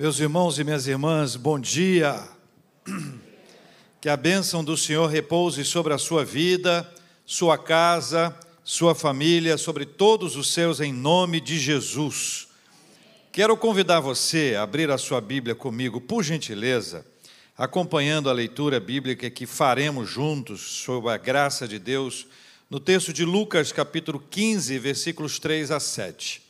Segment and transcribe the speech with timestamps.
[0.00, 2.26] Meus irmãos e minhas irmãs, bom dia.
[4.00, 6.90] Que a bênção do Senhor repouse sobre a sua vida,
[7.26, 8.34] sua casa,
[8.64, 12.48] sua família, sobre todos os seus, em nome de Jesus.
[13.30, 17.04] Quero convidar você a abrir a sua Bíblia comigo, por gentileza,
[17.54, 22.26] acompanhando a leitura bíblica que faremos juntos, sob a graça de Deus,
[22.70, 26.49] no texto de Lucas, capítulo 15, versículos 3 a 7.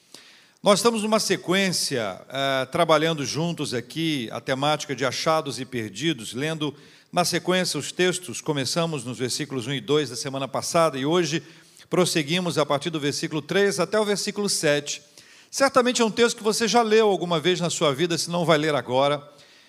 [0.63, 6.75] Nós estamos numa sequência, uh, trabalhando juntos aqui a temática de achados e perdidos, lendo
[7.11, 8.43] na sequência os textos.
[8.43, 11.43] Começamos nos versículos 1 e 2 da semana passada e hoje
[11.89, 15.01] prosseguimos a partir do versículo 3 até o versículo 7.
[15.51, 18.45] Certamente é um texto que você já leu alguma vez na sua vida, se não
[18.45, 19.27] vai ler agora.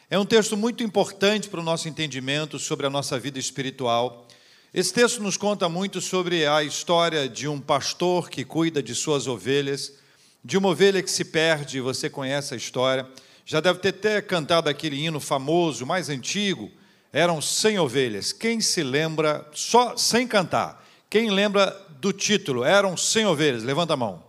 [0.09, 4.27] É um texto muito importante para o nosso entendimento sobre a nossa vida espiritual.
[4.73, 9.25] Esse texto nos conta muito sobre a história de um pastor que cuida de suas
[9.25, 10.00] ovelhas
[10.43, 13.07] de uma ovelha que se perde, você conhece a história.
[13.45, 16.71] Já deve ter até cantado aquele hino famoso, mais antigo.
[17.13, 18.33] Eram 100 ovelhas.
[18.33, 22.63] Quem se lembra, só sem cantar, quem lembra do título?
[22.63, 23.63] Eram 100 ovelhas.
[23.63, 24.23] Levanta a mão.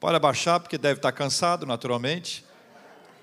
[0.00, 2.44] Pode abaixar, porque deve estar cansado, naturalmente.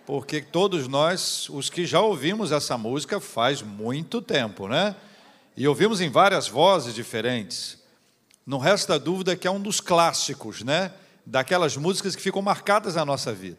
[0.06, 4.96] Porque todos nós, os que já ouvimos essa música faz muito tempo, né?
[5.58, 7.78] E ouvimos em várias vozes diferentes.
[8.46, 10.92] Não resta dúvida que é um dos clássicos, né?
[11.26, 13.58] Daquelas músicas que ficam marcadas na nossa vida.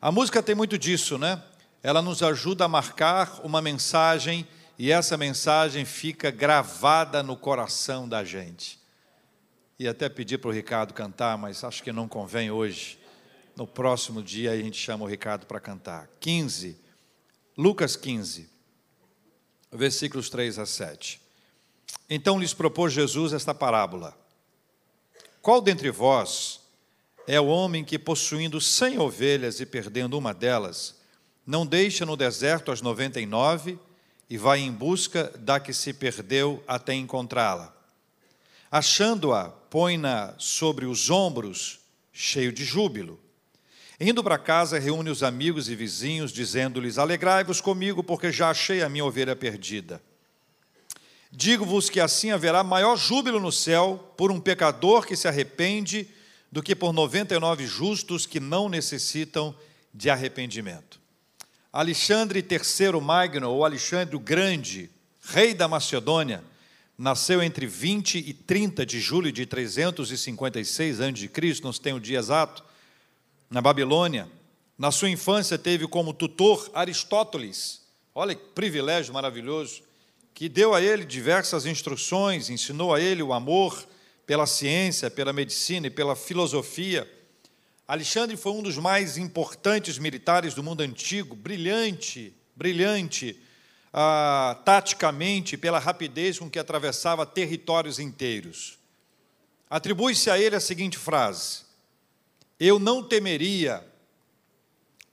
[0.00, 1.42] A música tem muito disso, né?
[1.82, 4.46] Ela nos ajuda a marcar uma mensagem
[4.78, 8.80] e essa mensagem fica gravada no coração da gente.
[9.78, 12.98] E até pedir para o Ricardo cantar, mas acho que não convém hoje.
[13.56, 16.08] No próximo dia a gente chama o Ricardo para cantar.
[16.20, 16.80] 15,
[17.56, 18.48] Lucas 15,
[19.70, 21.20] versículos 3 a 7.
[22.08, 24.16] Então lhes propôs Jesus esta parábola:
[25.42, 26.61] Qual dentre vós
[27.26, 30.96] é o homem que, possuindo cem ovelhas e perdendo uma delas,
[31.46, 33.78] não deixa no deserto as noventa e nove
[34.28, 37.74] e vai em busca da que se perdeu até encontrá-la.
[38.70, 41.80] Achando-a, põe-na sobre os ombros,
[42.12, 43.20] cheio de júbilo.
[44.00, 48.88] Indo para casa, reúne os amigos e vizinhos, dizendo-lhes: Alegrai-vos comigo, porque já achei a
[48.88, 50.02] minha ovelha perdida.
[51.30, 56.08] Digo-vos que assim haverá maior júbilo no céu por um pecador que se arrepende
[56.52, 59.56] do que por 99 justos que não necessitam
[59.92, 61.00] de arrependimento.
[61.72, 64.90] Alexandre III Magno, ou Alexandre o Grande,
[65.22, 66.44] rei da Macedônia,
[66.98, 72.18] nasceu entre 20 e 30 de julho de 356 a.C., não se tem o dia
[72.18, 72.62] exato,
[73.48, 74.28] na Babilônia.
[74.76, 77.80] Na sua infância teve como tutor Aristóteles,
[78.14, 79.82] olha que privilégio maravilhoso,
[80.34, 83.86] que deu a ele diversas instruções, ensinou a ele o amor,
[84.32, 87.06] pela ciência, pela medicina e pela filosofia.
[87.86, 93.38] Alexandre foi um dos mais importantes militares do mundo antigo, brilhante, brilhante,
[93.92, 98.78] ah, taticamente, pela rapidez com que atravessava territórios inteiros.
[99.68, 101.64] Atribui-se a ele a seguinte frase:
[102.58, 103.86] Eu não temeria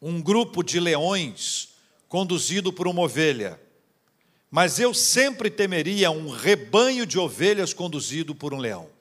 [0.01, 1.75] um grupo de leões
[2.07, 3.59] conduzido por uma ovelha,
[4.49, 8.97] mas eu sempre temeria um rebanho de ovelhas conduzido por um leão.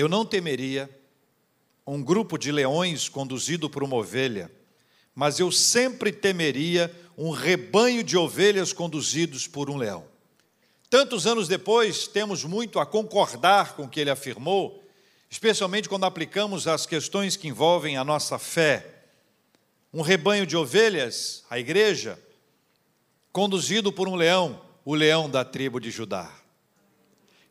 [0.00, 0.88] Eu não temeria
[1.86, 4.50] um grupo de leões conduzido por uma ovelha,
[5.14, 10.06] mas eu sempre temeria um rebanho de ovelhas conduzidos por um leão.
[10.88, 14.82] Tantos anos depois, temos muito a concordar com o que ele afirmou,
[15.28, 19.02] especialmente quando aplicamos as questões que envolvem a nossa fé.
[19.92, 22.18] Um rebanho de ovelhas, a igreja,
[23.30, 26.32] conduzido por um leão, o leão da tribo de Judá.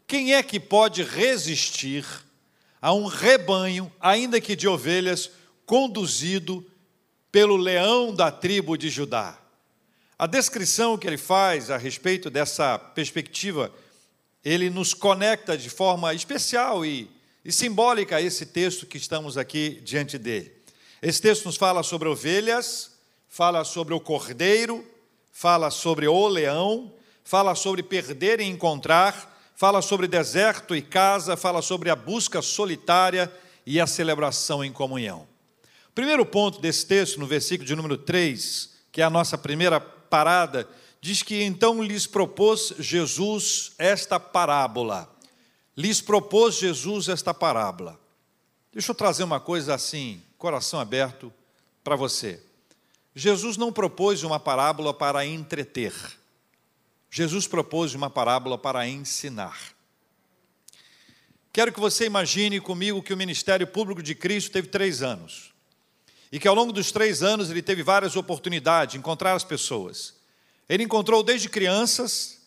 [0.08, 2.28] Quem é que pode resistir
[2.82, 5.32] a um rebanho, ainda que de ovelhas,
[5.66, 6.66] conduzido
[7.32, 9.38] pelo leão da tribo de Judá.
[10.18, 13.72] A descrição que ele faz a respeito dessa perspectiva,
[14.44, 17.10] ele nos conecta de forma especial e,
[17.46, 20.52] e simbólica a esse texto que estamos aqui diante dele.
[21.02, 22.92] Esse texto nos fala sobre ovelhas,
[23.30, 24.86] fala sobre o cordeiro,
[25.32, 26.94] fala sobre o leão,
[27.24, 33.30] fala sobre perder e encontrar, fala sobre deserto e casa, fala sobre a busca solitária
[33.66, 35.28] e a celebração em comunhão.
[35.94, 40.66] Primeiro ponto desse texto, no versículo de número 3, que é a nossa primeira parada,
[41.02, 45.14] diz que então lhes propôs Jesus esta parábola.
[45.76, 48.00] Lhes propôs Jesus esta parábola.
[48.72, 51.34] Deixa eu trazer uma coisa assim, coração aberto,
[51.84, 52.42] para você.
[53.14, 55.94] Jesus não propôs uma parábola para entreter.
[57.10, 59.58] Jesus propôs uma parábola para ensinar.
[61.52, 65.52] Quero que você imagine comigo que o ministério público de Cristo teve três anos.
[66.32, 70.14] e que ao longo dos três anos ele teve várias oportunidades de encontrar as pessoas.
[70.70, 72.38] Ele encontrou desde crianças,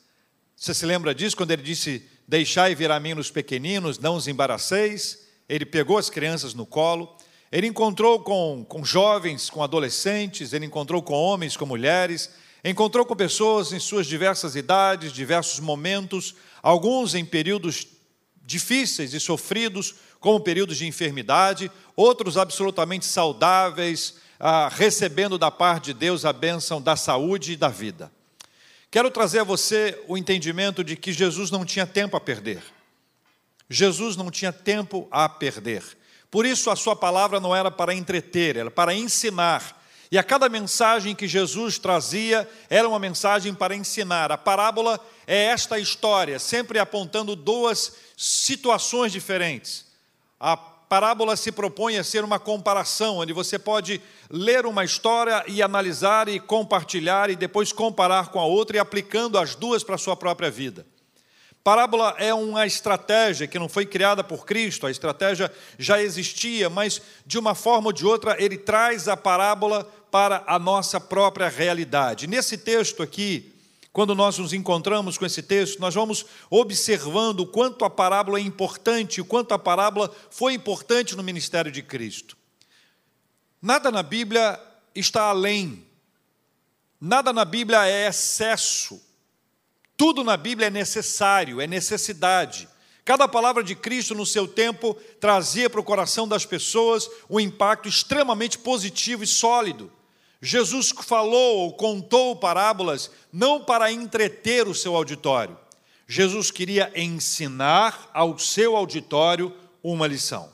[0.56, 4.29] você se lembra disso, quando ele disse: Deixai vir a mim os pequeninos, não os
[4.29, 5.26] embaraceis.
[5.49, 7.17] Ele pegou as crianças no colo.
[7.50, 12.31] Ele encontrou com, com jovens, com adolescentes, ele encontrou com homens, com mulheres,
[12.64, 17.87] encontrou com pessoas em suas diversas idades, diversos momentos, alguns em períodos
[18.44, 25.94] difíceis e sofridos, como períodos de enfermidade, outros absolutamente saudáveis, ah, recebendo da parte de
[25.94, 28.11] Deus a bênção da saúde e da vida.
[28.91, 32.62] Quero trazer a você o entendimento de que Jesus não tinha tempo a perder.
[33.69, 35.82] Jesus não tinha tempo a perder.
[36.31, 39.81] Por isso, a sua palavra não era para entreter, era para ensinar.
[40.12, 44.31] E a cada mensagem que Jesus trazia era uma mensagem para ensinar.
[44.31, 49.87] A parábola é esta história, sempre apontando duas situações diferentes.
[50.38, 55.62] A parábola se propõe a ser uma comparação, onde você pode ler uma história e
[55.62, 59.99] analisar e compartilhar e depois comparar com a outra e aplicando as duas para a
[59.99, 60.87] sua própria vida.
[61.64, 67.00] Parábola é uma estratégia que não foi criada por Cristo, a estratégia já existia, mas
[67.25, 72.26] de uma forma ou de outra ele traz a parábola para a nossa própria realidade.
[72.26, 73.53] Nesse texto aqui,
[73.93, 78.43] quando nós nos encontramos com esse texto, nós vamos observando o quanto a parábola é
[78.43, 82.37] importante, o quanto a parábola foi importante no ministério de Cristo.
[83.61, 84.59] Nada na Bíblia
[84.94, 85.87] está além,
[87.00, 89.00] nada na Bíblia é excesso,
[89.96, 92.68] tudo na Bíblia é necessário, é necessidade.
[93.04, 97.88] Cada palavra de Cristo no seu tempo trazia para o coração das pessoas um impacto
[97.88, 99.90] extremamente positivo e sólido.
[100.40, 105.56] Jesus falou ou contou parábolas não para entreter o seu auditório.
[106.06, 110.52] Jesus queria ensinar ao seu auditório uma lição.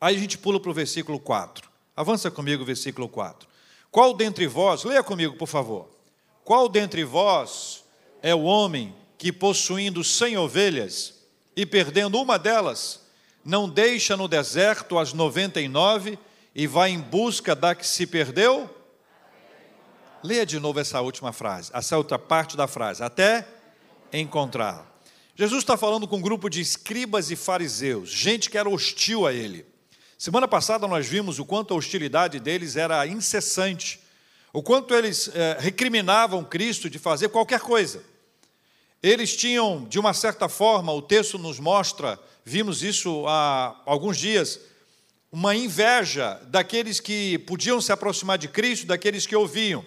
[0.00, 1.68] Aí a gente pula para o versículo 4.
[1.96, 3.48] Avança comigo versículo 4.
[3.90, 5.88] Qual dentre vós, leia comigo, por favor.
[6.42, 7.83] Qual dentre vós
[8.24, 13.02] é o homem que, possuindo cem ovelhas e perdendo uma delas,
[13.44, 16.18] não deixa no deserto as noventa e nove
[16.54, 18.74] e vai em busca da que se perdeu?
[20.22, 23.46] Leia de novo essa última frase, essa outra parte da frase, até
[24.10, 24.90] encontrar.
[25.36, 29.34] Jesus está falando com um grupo de escribas e fariseus, gente que era hostil a
[29.34, 29.66] ele.
[30.16, 34.00] Semana passada nós vimos o quanto a hostilidade deles era incessante,
[34.50, 38.13] o quanto eles eh, recriminavam Cristo de fazer qualquer coisa.
[39.06, 44.58] Eles tinham, de uma certa forma, o texto nos mostra, vimos isso há alguns dias,
[45.30, 49.84] uma inveja daqueles que podiam se aproximar de Cristo, daqueles que ouviam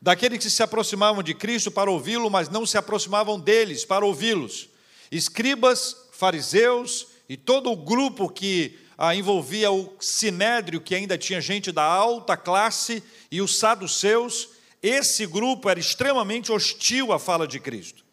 [0.00, 4.68] daqueles que se aproximavam de Cristo para ouvi-lo, mas não se aproximavam deles para ouvi-los.
[5.10, 11.72] Escribas, fariseus e todo o grupo que ah, envolvia o sinédrio, que ainda tinha gente
[11.72, 14.48] da alta classe, e os saduceus,
[14.82, 18.07] esse grupo era extremamente hostil à fala de Cristo.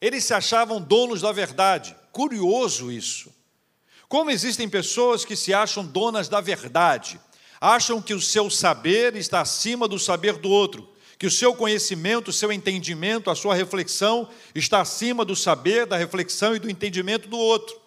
[0.00, 1.96] Eles se achavam donos da verdade.
[2.12, 3.34] Curioso isso.
[4.08, 7.20] Como existem pessoas que se acham donas da verdade,
[7.60, 10.88] acham que o seu saber está acima do saber do outro,
[11.18, 15.96] que o seu conhecimento, o seu entendimento, a sua reflexão está acima do saber, da
[15.96, 17.86] reflexão e do entendimento do outro.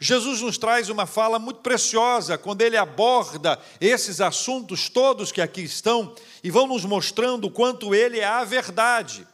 [0.00, 5.62] Jesus nos traz uma fala muito preciosa quando ele aborda esses assuntos todos que aqui
[5.62, 9.26] estão e vão nos mostrando o quanto ele é a verdade.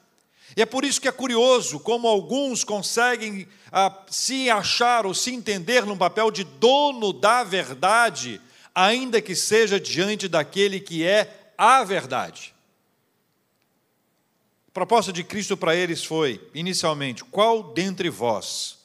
[0.59, 5.33] E é por isso que é curioso como alguns conseguem ah, se achar ou se
[5.33, 8.41] entender no papel de dono da verdade,
[8.75, 12.53] ainda que seja diante daquele que é a verdade.
[14.67, 18.79] A proposta de Cristo para eles foi, inicialmente, qual dentre vós?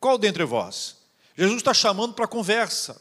[0.00, 0.96] Qual dentre vós?
[1.38, 3.00] Jesus está chamando para conversa.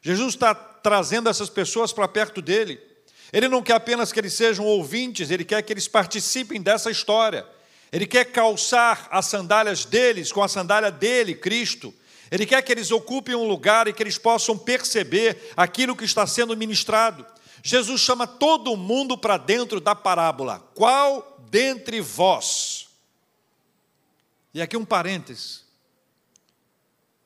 [0.00, 2.80] Jesus está trazendo essas pessoas para perto dele.
[3.32, 7.46] Ele não quer apenas que eles sejam ouvintes, ele quer que eles participem dessa história.
[7.92, 11.94] Ele quer calçar as sandálias deles com a sandália dele, Cristo.
[12.30, 16.26] Ele quer que eles ocupem um lugar e que eles possam perceber aquilo que está
[16.26, 17.24] sendo ministrado.
[17.62, 20.60] Jesus chama todo mundo para dentro da parábola.
[20.74, 22.88] Qual dentre vós.
[24.52, 25.60] E aqui um parêntese.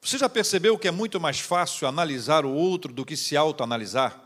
[0.01, 4.22] Você já percebeu que é muito mais fácil analisar o outro do que se autoanalisar?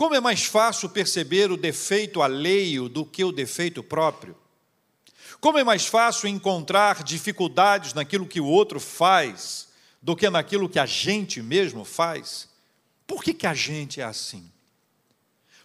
[0.00, 4.34] Como é mais fácil perceber o defeito alheio do que o defeito próprio?
[5.42, 9.68] Como é mais fácil encontrar dificuldades naquilo que o outro faz
[10.00, 12.48] do que naquilo que a gente mesmo faz?
[13.06, 14.50] Por que, que a gente é assim?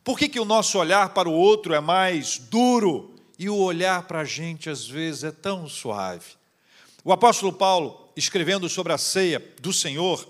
[0.04, 4.04] Por que, que o nosso olhar para o outro é mais duro e o olhar
[4.04, 6.32] para a gente às vezes é tão suave?
[7.06, 10.28] O apóstolo Paulo, escrevendo sobre a ceia do Senhor,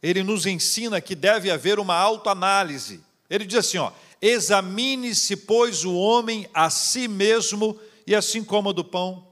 [0.00, 3.07] ele nos ensina que deve haver uma autoanálise.
[3.28, 8.84] Ele diz assim, ó: Examine-se, pois, o homem a si mesmo, e assim coma do
[8.84, 9.26] pão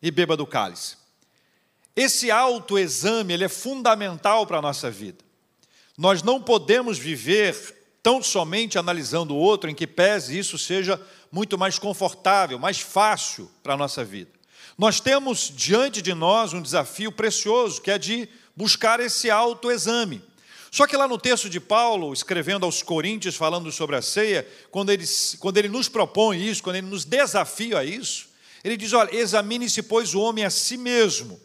[0.00, 0.96] e beba do cálice.
[1.94, 5.24] Esse autoexame ele é fundamental para a nossa vida.
[5.96, 11.56] Nós não podemos viver tão somente analisando o outro, em que pese isso seja muito
[11.56, 14.30] mais confortável, mais fácil para a nossa vida.
[14.76, 20.22] Nós temos diante de nós um desafio precioso, que é de buscar esse autoexame.
[20.72, 24.90] Só que lá no texto de Paulo, escrevendo aos Coríntios, falando sobre a ceia, quando
[24.90, 25.04] ele,
[25.38, 28.30] quando ele nos propõe isso, quando ele nos desafia a isso,
[28.64, 31.38] ele diz: olha, examine-se, pois, o homem a si mesmo.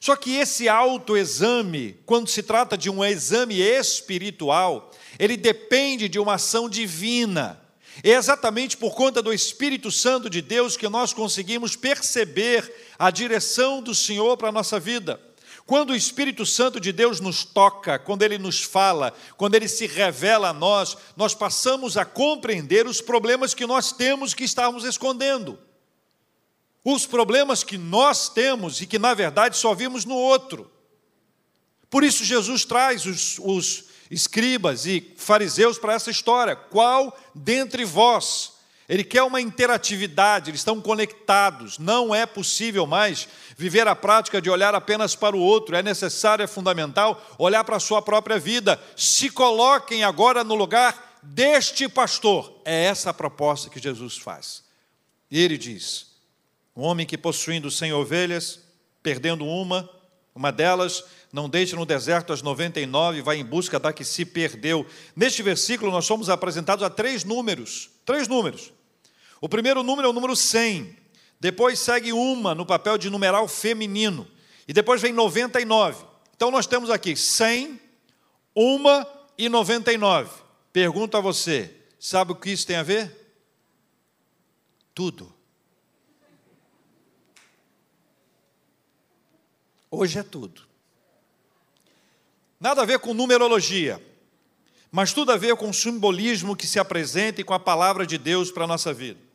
[0.00, 6.34] Só que esse autoexame, quando se trata de um exame espiritual, ele depende de uma
[6.34, 7.60] ação divina.
[8.04, 13.82] É exatamente por conta do Espírito Santo de Deus que nós conseguimos perceber a direção
[13.82, 15.20] do Senhor para a nossa vida.
[15.68, 19.86] Quando o Espírito Santo de Deus nos toca, quando ele nos fala, quando ele se
[19.86, 25.58] revela a nós, nós passamos a compreender os problemas que nós temos que estávamos escondendo.
[26.82, 30.72] Os problemas que nós temos e que, na verdade, só vimos no outro.
[31.90, 36.56] Por isso, Jesus traz os, os escribas e fariseus para essa história.
[36.56, 38.54] Qual dentre vós
[38.88, 41.78] ele quer uma interatividade, eles estão conectados.
[41.78, 46.42] Não é possível mais viver a prática de olhar apenas para o outro, é necessário,
[46.42, 48.80] é fundamental olhar para a sua própria vida.
[48.96, 52.62] Se coloquem agora no lugar deste pastor.
[52.64, 54.64] É essa a proposta que Jesus faz.
[55.30, 56.06] E ele diz:
[56.74, 58.60] um homem que possuindo cem ovelhas,
[59.02, 59.88] perdendo uma,
[60.34, 64.24] uma delas, não deixa no deserto as 99 e vai em busca da que se
[64.24, 64.86] perdeu.
[65.14, 67.90] Neste versículo, nós somos apresentados a três números.
[68.06, 68.72] Três números.
[69.40, 70.96] O primeiro número é o número 100.
[71.40, 74.26] Depois segue uma no papel de numeral feminino.
[74.66, 76.04] E depois vem 99.
[76.34, 77.80] Então nós temos aqui 100,
[78.54, 80.30] uma e 99.
[80.72, 83.14] Pergunto a você: sabe o que isso tem a ver?
[84.94, 85.32] Tudo.
[89.90, 90.62] Hoje é tudo.
[92.60, 94.04] Nada a ver com numerologia,
[94.90, 98.18] mas tudo a ver com o simbolismo que se apresenta e com a palavra de
[98.18, 99.27] Deus para a nossa vida.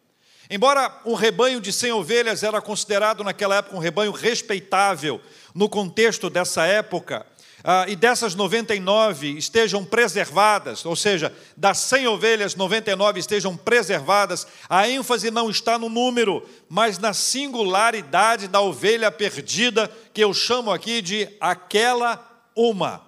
[0.54, 5.20] Embora um rebanho de 100 ovelhas era considerado naquela época um rebanho respeitável
[5.52, 7.26] no contexto dessa época,
[7.64, 14.88] ah, e dessas 99 estejam preservadas, ou seja, das 100 ovelhas, 99 estejam preservadas, a
[14.88, 21.02] ênfase não está no número, mas na singularidade da ovelha perdida, que eu chamo aqui
[21.02, 23.02] de aquela uma.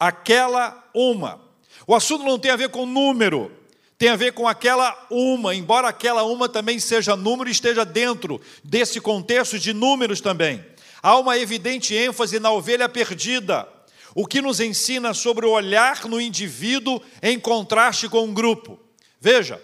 [0.00, 1.40] Aquela uma.
[1.86, 3.56] O assunto não tem a ver com número,
[3.98, 8.40] tem a ver com aquela uma, embora aquela uma também seja número e esteja dentro
[8.62, 10.64] desse contexto de números também.
[11.02, 13.68] Há uma evidente ênfase na ovelha perdida,
[14.14, 18.78] o que nos ensina sobre o olhar no indivíduo em contraste com o um grupo.
[19.20, 19.60] Veja,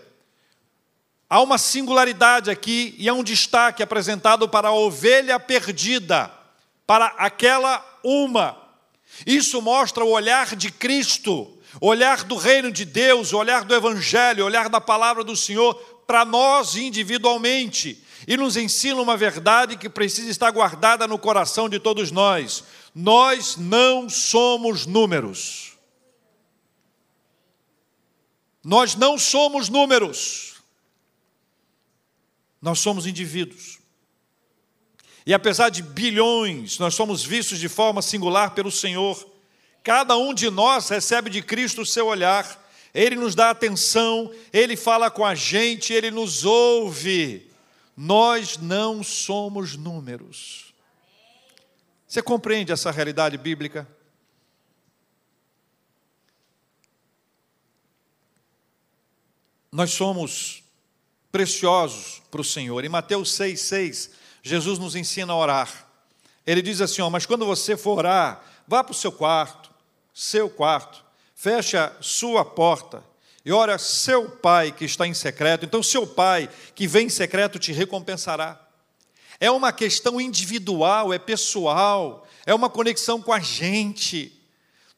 [1.31, 6.29] há uma singularidade aqui e há um destaque apresentado para a ovelha perdida,
[6.85, 8.61] para aquela uma.
[9.25, 14.69] Isso mostra o olhar de Cristo olhar do reino de Deus, olhar do Evangelho, olhar
[14.69, 15.75] da palavra do Senhor
[16.07, 18.03] para nós individualmente.
[18.27, 22.65] E nos ensina uma verdade que precisa estar guardada no coração de todos nós:
[22.95, 25.73] nós não somos números.
[28.63, 30.55] Nós não somos números.
[32.63, 33.79] Nós somos indivíduos.
[35.27, 39.34] E apesar de bilhões, nós somos vistos de forma singular pelo Senhor.
[39.85, 42.59] Cada um de nós recebe de Cristo o seu olhar,
[42.95, 47.51] Ele nos dá atenção, Ele fala com a gente, Ele nos ouve.
[47.95, 50.73] Nós não somos números.
[52.09, 53.87] Você compreende essa realidade bíblica?
[59.71, 60.63] Nós somos
[61.31, 62.85] preciosos para o Senhor.
[62.85, 64.11] Em Mateus 6,6,
[64.43, 65.89] Jesus nos ensina a orar.
[66.47, 69.64] Ele diz assim: ó, Mas quando você for orar, vá para o seu quarto,
[70.15, 71.05] seu quarto,
[71.35, 73.03] fecha sua porta
[73.45, 75.67] e ora seu pai que está em secreto.
[75.67, 78.59] Então, seu pai que vem em secreto te recompensará.
[79.41, 84.33] É uma questão individual, é pessoal, é uma conexão com a gente.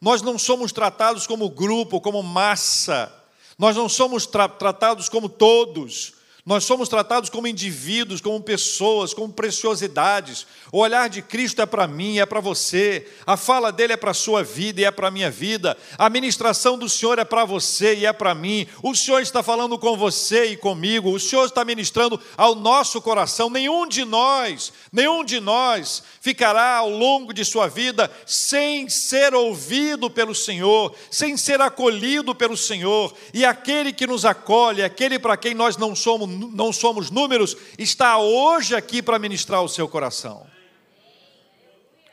[0.00, 3.12] Nós não somos tratados como grupo, como massa.
[3.58, 6.12] Nós não somos tra tratados como todos.
[6.46, 10.46] Nós somos tratados como indivíduos, como pessoas, como preciosidades.
[10.70, 13.04] O olhar de Cristo é para mim, é para você.
[13.26, 15.76] A fala dele é para a sua vida e é para a minha vida.
[15.98, 18.64] A ministração do Senhor é para você e é para mim.
[18.80, 21.10] O Senhor está falando com você e comigo.
[21.10, 23.50] O Senhor está ministrando ao nosso coração.
[23.50, 30.08] Nenhum de nós, nenhum de nós ficará ao longo de sua vida sem ser ouvido
[30.08, 33.12] pelo Senhor, sem ser acolhido pelo Senhor.
[33.34, 38.18] E aquele que nos acolhe, aquele para quem nós não somos não somos números, está
[38.18, 40.46] hoje aqui para ministrar o seu coração.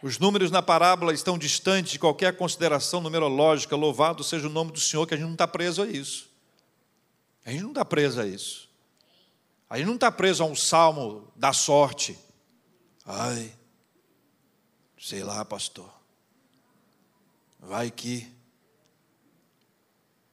[0.03, 3.73] Os números na parábola estão distantes de qualquer consideração numerológica.
[3.73, 6.29] Louvado seja o nome do Senhor, que a gente não está preso a isso.
[7.45, 8.69] A gente não está preso a isso.
[9.69, 12.19] A gente não está preso a um salmo da sorte.
[13.05, 13.53] Ai,
[14.99, 15.89] sei lá, pastor.
[17.57, 18.29] Vai que.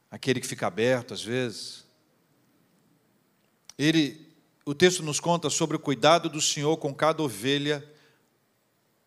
[0.09, 1.85] Aquele que fica aberto às vezes.
[3.77, 4.27] Ele,
[4.65, 7.83] o texto nos conta sobre o cuidado do Senhor com cada ovelha,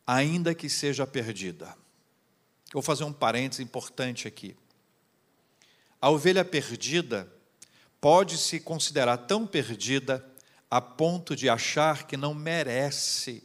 [0.06, 1.76] ainda que seja perdida.
[2.72, 4.56] vou fazer um parênteses importante aqui.
[6.00, 7.32] A ovelha perdida
[8.00, 10.24] pode se considerar tão perdida
[10.70, 13.42] a ponto de achar que não merece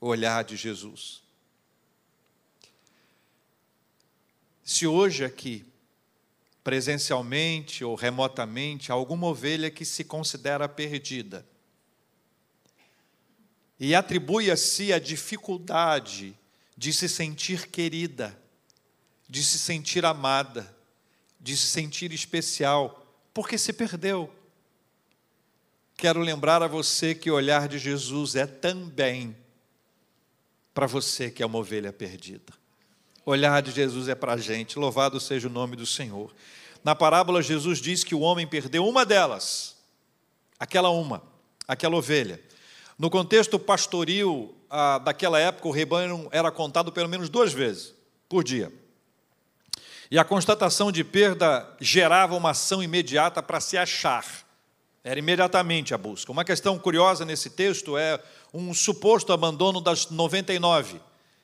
[0.00, 1.22] o olhar de Jesus.
[4.62, 5.64] Se hoje aqui
[6.68, 11.42] presencialmente ou remotamente alguma ovelha que se considera perdida
[13.80, 16.36] e atribui a si a dificuldade
[16.76, 18.38] de se sentir querida,
[19.26, 20.76] de se sentir amada,
[21.40, 24.30] de se sentir especial, porque se perdeu.
[25.96, 29.34] Quero lembrar a você que o olhar de Jesus é também
[30.74, 32.52] para você que é uma ovelha perdida.
[33.28, 36.34] O olhar de Jesus é para a gente, louvado seja o nome do Senhor.
[36.84, 39.76] Na parábola, Jesus diz que o homem perdeu uma delas,
[40.58, 41.22] aquela uma,
[41.66, 42.40] aquela ovelha.
[42.98, 47.94] No contexto pastoril ah, daquela época, o rebanho era contado pelo menos duas vezes
[48.28, 48.72] por dia.
[50.10, 54.24] E a constatação de perda gerava uma ação imediata para se achar.
[55.04, 56.32] Era imediatamente a busca.
[56.32, 58.18] Uma questão curiosa nesse texto é
[58.52, 61.00] um suposto abandono das 99.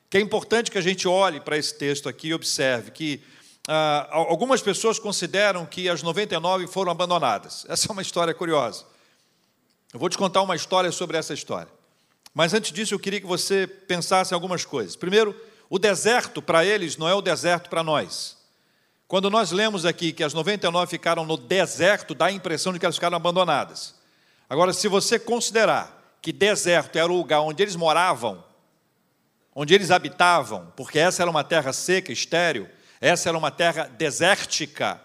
[0.09, 3.23] Que é importante que a gente olhe para esse texto aqui e observe que
[3.67, 7.65] ah, algumas pessoas consideram que as 99 foram abandonadas.
[7.69, 8.85] Essa é uma história curiosa.
[9.93, 11.73] Eu vou te contar uma história sobre essa história.
[12.35, 14.97] Mas antes disso, eu queria que você pensasse em algumas coisas.
[14.97, 15.35] Primeiro,
[15.71, 18.37] o deserto para eles não é o deserto para nós.
[19.07, 22.85] Quando nós lemos aqui que as 99 ficaram no deserto, dá a impressão de que
[22.85, 23.95] elas ficaram abandonadas.
[24.49, 28.43] Agora, se você considerar que deserto era o lugar onde eles moravam,
[29.55, 32.69] onde eles habitavam, porque essa era uma terra seca, estéril,
[33.04, 34.99] essa era uma terra desértica.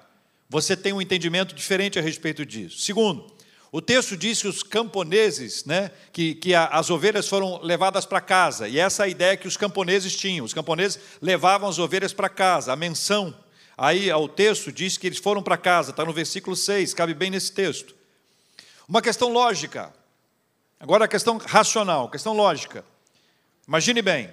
[0.47, 2.79] Você tem um entendimento diferente a respeito disso.
[2.79, 3.29] Segundo,
[3.73, 8.69] o texto diz que os camponeses, né, que, que as ovelhas foram levadas para casa,
[8.69, 10.45] e essa é a ideia que os camponeses tinham.
[10.45, 13.35] Os camponeses levavam as ovelhas para casa, a menção.
[13.77, 17.29] Aí o texto diz que eles foram para casa, está no versículo 6, cabe bem
[17.29, 17.93] nesse texto.
[18.87, 19.93] Uma questão lógica.
[20.79, 22.85] Agora a questão racional, questão lógica.
[23.67, 24.29] Imagine bem,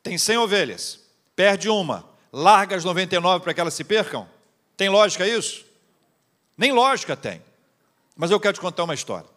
[0.00, 1.00] tem 100 ovelhas,
[1.34, 4.28] perde uma, larga as 99 para que elas se percam?
[4.76, 5.64] Tem lógica isso?
[6.56, 7.42] Nem lógica tem.
[8.16, 9.28] Mas eu quero te contar uma história.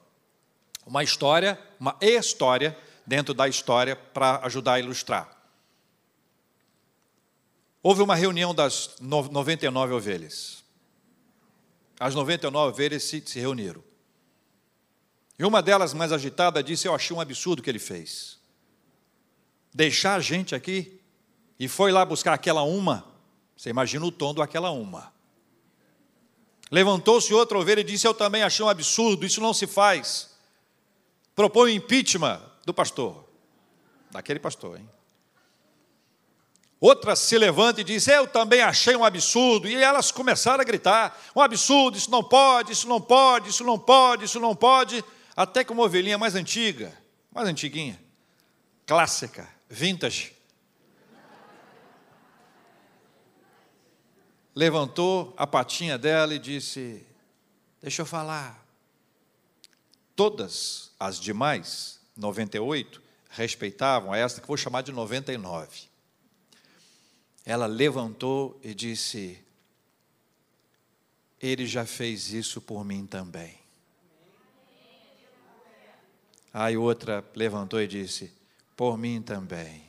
[0.86, 5.29] Uma história, uma história dentro da história para ajudar a ilustrar.
[7.82, 10.63] Houve uma reunião das 99 ovelhas.
[11.99, 13.84] As 99 ovelhas se, se reuniram.
[15.38, 18.39] E uma delas, mais agitada, disse: Eu achei um absurdo o que ele fez.
[19.73, 21.01] Deixar a gente aqui
[21.63, 23.06] e foi lá buscar aquela uma,
[23.56, 25.13] você imagina o tom do aquela uma.
[26.69, 30.36] Levantou-se outra ovelha e disse: Eu também achei um absurdo, isso não se faz.
[31.34, 33.23] Propõe o impeachment do pastor,
[34.12, 34.89] daquele pastor, hein?
[36.82, 39.65] Outra se levanta e diz: Eu também achei um absurdo.
[39.65, 43.80] E elas começaram a gritar: Um absurdo, isso não pode, isso não pode, isso não
[43.80, 45.02] pode, isso não pode.
[45.34, 46.93] Até que uma ovelhinha mais antiga,
[47.32, 47.97] mais antiguinha,
[48.86, 50.34] clássica, vintage,
[54.55, 57.05] levantou a patinha dela e disse:
[57.81, 58.63] Deixa eu falar.
[60.15, 65.87] Todas as demais, 98, respeitavam esta que vou chamar de 99.
[67.45, 69.39] Ela levantou e disse:
[71.41, 73.57] Ele já fez isso por mim também.
[76.53, 78.31] Aí outra levantou e disse:
[78.77, 79.83] Por mim também,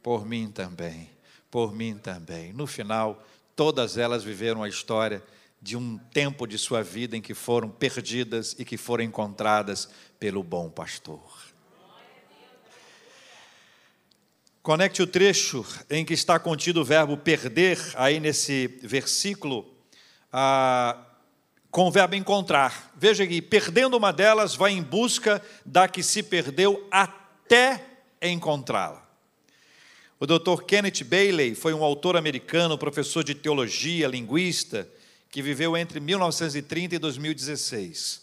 [0.00, 1.10] por mim também,
[1.50, 2.52] por mim também.
[2.52, 3.20] No final,
[3.56, 5.22] Todas elas viveram a história
[5.60, 9.88] de um tempo de sua vida em que foram perdidas e que foram encontradas
[10.18, 11.22] pelo bom pastor.
[14.62, 19.74] Conecte o trecho em que está contido o verbo perder, aí nesse versículo,
[21.70, 22.92] com o verbo encontrar.
[22.96, 27.84] Veja que perdendo uma delas, vai em busca da que se perdeu até
[28.22, 29.03] encontrá-la.
[30.18, 30.62] O Dr.
[30.66, 34.88] Kenneth Bailey foi um autor americano, professor de teologia, linguista,
[35.30, 38.22] que viveu entre 1930 e 2016.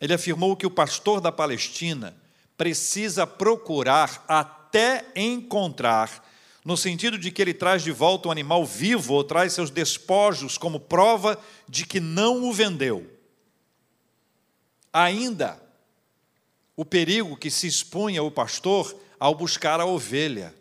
[0.00, 2.16] Ele afirmou que o pastor da Palestina
[2.56, 6.28] precisa procurar até encontrar,
[6.64, 10.58] no sentido de que ele traz de volta um animal vivo ou traz seus despojos
[10.58, 13.10] como prova de que não o vendeu.
[14.92, 15.62] Ainda
[16.76, 20.54] o perigo que se expunha o pastor ao buscar a ovelha.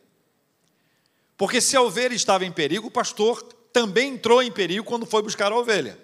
[1.39, 5.21] Porque se a ovelha estava em perigo, o pastor também entrou em perigo quando foi
[5.21, 5.97] buscar a ovelha.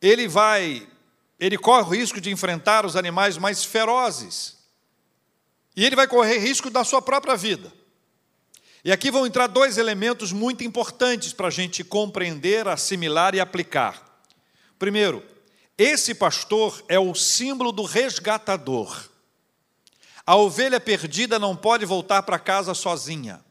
[0.00, 0.86] Ele vai,
[1.40, 4.58] ele corre o risco de enfrentar os animais mais ferozes.
[5.74, 7.72] E ele vai correr risco da sua própria vida.
[8.84, 14.22] E aqui vão entrar dois elementos muito importantes para a gente compreender, assimilar e aplicar.
[14.78, 15.20] Primeiro,
[15.76, 19.10] esse pastor é o símbolo do resgatador.
[20.32, 23.44] A ovelha perdida não pode voltar para casa sozinha.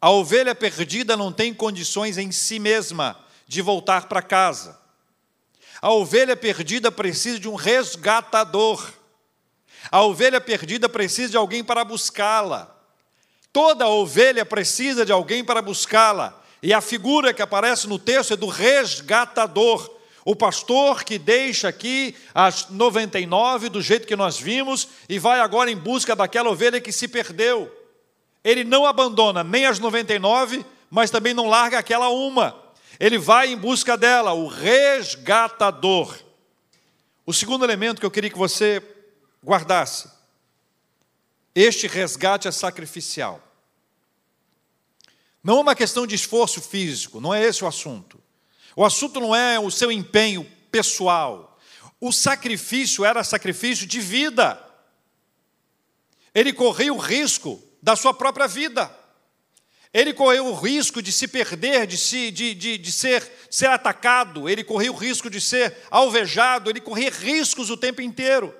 [0.00, 4.78] A ovelha perdida não tem condições em si mesma de voltar para casa.
[5.80, 8.92] A ovelha perdida precisa de um resgatador.
[9.90, 12.72] A ovelha perdida precisa de alguém para buscá-la.
[13.52, 16.40] Toda ovelha precisa de alguém para buscá-la.
[16.62, 19.98] E a figura que aparece no texto é do resgatador.
[20.24, 25.70] O pastor que deixa aqui as 99 do jeito que nós vimos e vai agora
[25.70, 27.70] em busca daquela ovelha que se perdeu.
[28.44, 32.56] Ele não abandona nem as 99, mas também não larga aquela uma.
[33.00, 36.16] Ele vai em busca dela, o resgatador.
[37.26, 38.80] O segundo elemento que eu queria que você
[39.44, 40.08] guardasse:
[41.52, 43.40] este resgate é sacrificial.
[45.42, 48.21] Não é uma questão de esforço físico, não é esse o assunto.
[48.74, 51.58] O assunto não é o seu empenho pessoal.
[52.00, 54.62] O sacrifício era sacrifício de vida.
[56.34, 58.90] Ele corria o risco da sua própria vida.
[59.92, 64.48] Ele correu o risco de se perder, de, se, de, de, de ser, ser atacado,
[64.48, 68.54] ele corria o risco de ser alvejado, ele corria riscos o tempo inteiro.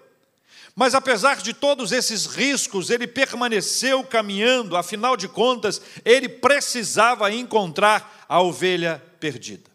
[0.75, 8.27] Mas apesar de todos esses riscos, ele permaneceu caminhando, afinal de contas, ele precisava encontrar
[8.29, 9.72] a ovelha perdida.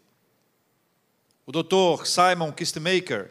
[1.48, 3.30] O doutor Simon Kistemaker,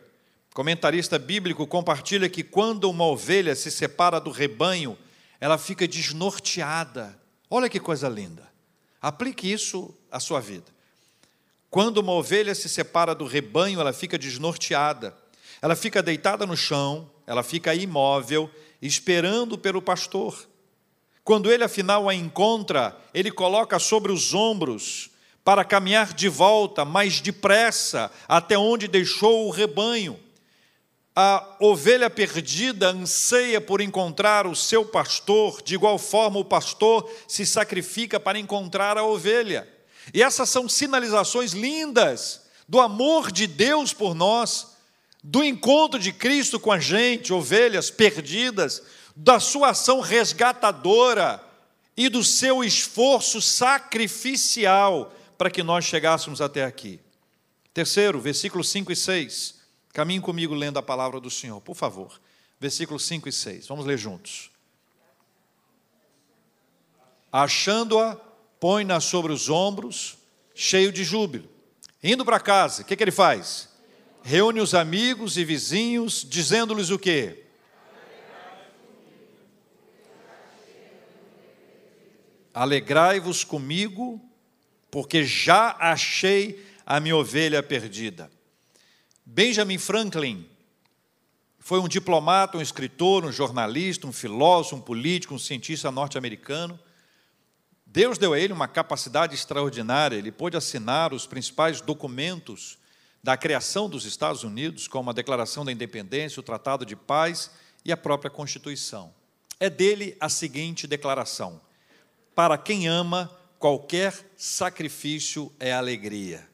[0.52, 4.98] comentarista bíblico, compartilha que quando uma ovelha se separa do rebanho,
[5.40, 7.16] ela fica desnorteada.
[7.48, 8.52] Olha que coisa linda.
[9.00, 10.66] Aplique isso à sua vida.
[11.70, 15.16] Quando uma ovelha se separa do rebanho, ela fica desnorteada.
[15.62, 18.50] Ela fica deitada no chão, ela fica imóvel,
[18.82, 20.50] esperando pelo pastor.
[21.24, 25.12] Quando ele afinal a encontra, ele coloca sobre os ombros
[25.48, 30.20] para caminhar de volta mais depressa até onde deixou o rebanho.
[31.16, 37.46] A ovelha perdida anseia por encontrar o seu pastor, de igual forma o pastor se
[37.46, 39.66] sacrifica para encontrar a ovelha.
[40.14, 44.76] E essas são sinalizações lindas do amor de Deus por nós,
[45.24, 48.84] do encontro de Cristo com a gente, ovelhas perdidas,
[49.16, 51.42] da sua ação resgatadora
[51.96, 57.00] e do seu esforço sacrificial para que nós chegássemos até aqui.
[57.74, 59.60] Terceiro, versículos 5 e 6.
[59.94, 62.20] Caminhe comigo lendo a palavra do Senhor, por favor.
[62.60, 63.68] Versículos 5 e 6.
[63.68, 64.50] Vamos ler juntos.
[67.32, 68.16] Achando-a,
[68.60, 70.18] põe-na sobre os ombros,
[70.56, 71.48] cheio de júbilo.
[72.02, 73.70] Indo para casa, o que, que ele faz?
[74.24, 77.44] Reúne os amigos e vizinhos, dizendo-lhes o quê?
[82.54, 84.20] Alegrai-vos comigo,
[84.90, 88.32] porque já achei a minha ovelha perdida.
[89.26, 90.48] Benjamin Franklin
[91.60, 96.80] foi um diplomata, um escritor, um jornalista, um filósofo, um político, um cientista norte-americano.
[97.86, 102.78] Deus deu a ele uma capacidade extraordinária, ele pôde assinar os principais documentos
[103.22, 107.52] da criação dos Estados Unidos, como a Declaração da Independência, o Tratado de Paz
[107.84, 109.14] e a própria Constituição.
[109.60, 111.60] É dele a seguinte declaração:
[112.34, 116.48] Para quem ama, qualquer sacrifício é alegria.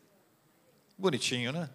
[0.97, 1.69] Bonitinho, né?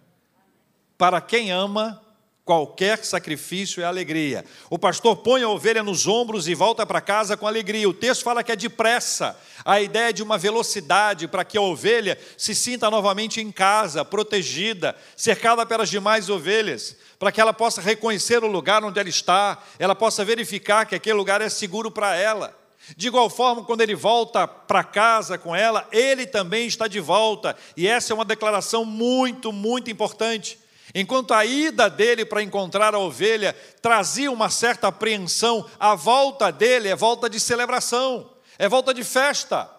[0.97, 2.01] Para quem ama,
[2.43, 4.43] qualquer sacrifício é alegria.
[4.71, 7.87] O pastor põe a ovelha nos ombros e volta para casa com alegria.
[7.87, 9.39] O texto fala que é depressa.
[9.63, 14.03] A ideia é de uma velocidade para que a ovelha se sinta novamente em casa,
[14.03, 19.61] protegida, cercada pelas demais ovelhas, para que ela possa reconhecer o lugar onde ela está,
[19.77, 22.57] ela possa verificar que aquele lugar é seguro para ela.
[22.95, 27.55] De igual forma, quando ele volta para casa com ela, ele também está de volta.
[27.75, 30.57] E essa é uma declaração muito, muito importante.
[30.93, 36.87] Enquanto a ida dele para encontrar a ovelha trazia uma certa apreensão, a volta dele
[36.87, 39.69] é volta de celebração, é volta de festa.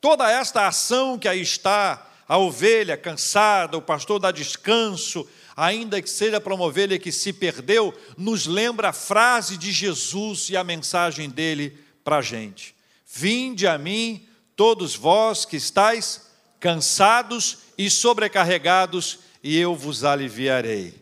[0.00, 6.10] Toda esta ação que aí está, a ovelha cansada, o pastor dá descanso, ainda que
[6.10, 10.64] seja para uma ovelha que se perdeu, nos lembra a frase de Jesus e a
[10.64, 11.78] mensagem dele
[12.08, 12.74] para a gente:
[13.06, 16.22] Vinde a mim, todos vós que estáis
[16.58, 20.94] cansados e sobrecarregados, e eu vos aliviarei.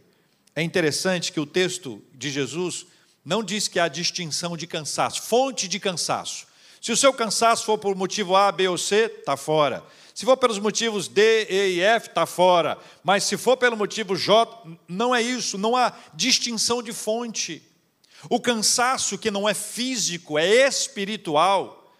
[0.52, 2.86] É interessante que o texto de Jesus
[3.24, 6.48] não diz que há distinção de cansaço, fonte de cansaço.
[6.82, 9.84] Se o seu cansaço for por motivo A, B ou C, está fora.
[10.12, 12.76] Se for pelos motivos D, E e F, está fora.
[13.04, 17.62] Mas se for pelo motivo J, não é isso, não há distinção de fonte.
[18.28, 21.92] O cansaço que não é físico, é espiritual,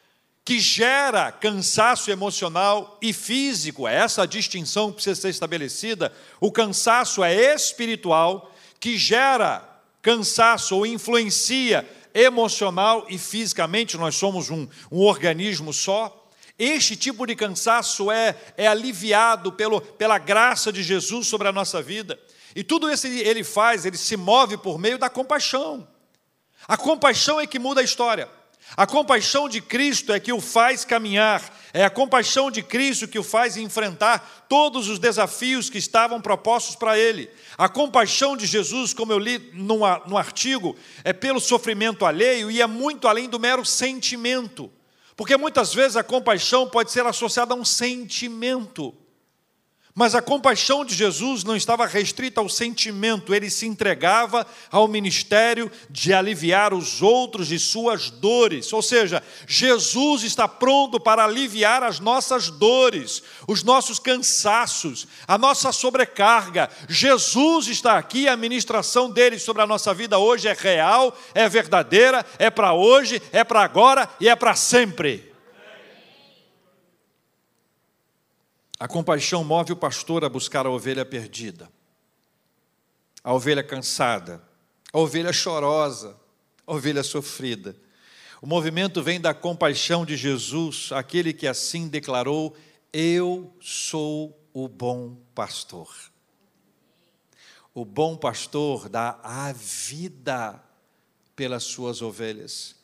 [0.44, 6.12] que gera cansaço emocional e físico, é essa a distinção que precisa ser estabelecida.
[6.40, 9.68] O cansaço é espiritual, que gera
[10.00, 16.30] cansaço ou influencia emocional e fisicamente, nós somos um, um organismo só.
[16.58, 21.82] Este tipo de cansaço é, é aliviado pelo, pela graça de Jesus sobre a nossa
[21.82, 22.18] vida.
[22.54, 25.86] E tudo isso ele faz, ele se move por meio da compaixão.
[26.68, 28.28] A compaixão é que muda a história.
[28.76, 33.18] A compaixão de Cristo é que o faz caminhar, é a compaixão de Cristo que
[33.18, 37.30] o faz enfrentar todos os desafios que estavam propostos para ele.
[37.56, 40.74] A compaixão de Jesus, como eu li no artigo,
[41.04, 44.70] é pelo sofrimento alheio e é muito além do mero sentimento.
[45.16, 48.92] Porque muitas vezes a compaixão pode ser associada a um sentimento.
[49.98, 55.72] Mas a compaixão de Jesus não estava restrita ao sentimento, ele se entregava ao ministério
[55.88, 58.70] de aliviar os outros de suas dores.
[58.74, 65.72] Ou seja, Jesus está pronto para aliviar as nossas dores, os nossos cansaços, a nossa
[65.72, 66.68] sobrecarga.
[66.86, 72.22] Jesus está aqui, a ministração dele sobre a nossa vida hoje é real, é verdadeira,
[72.38, 75.25] é para hoje, é para agora e é para sempre.
[78.78, 81.70] A compaixão move o pastor a buscar a ovelha perdida,
[83.24, 84.42] a ovelha cansada,
[84.92, 86.16] a ovelha chorosa,
[86.66, 87.74] a ovelha sofrida.
[88.42, 92.54] O movimento vem da compaixão de Jesus, aquele que assim declarou:
[92.92, 95.94] Eu sou o bom pastor.
[97.74, 100.62] O bom pastor dá a vida
[101.34, 102.76] pelas suas ovelhas.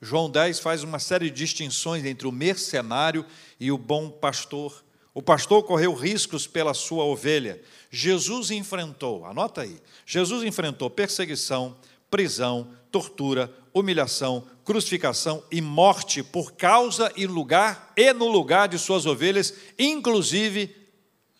[0.00, 3.24] João 10 faz uma série de distinções entre o mercenário
[3.58, 4.84] e o bom pastor.
[5.12, 7.60] O pastor correu riscos pela sua ovelha.
[7.90, 11.76] Jesus enfrentou, anota aí, Jesus enfrentou perseguição,
[12.10, 19.06] prisão, tortura, humilhação, crucificação e morte por causa e lugar e no lugar de suas
[19.06, 20.74] ovelhas, inclusive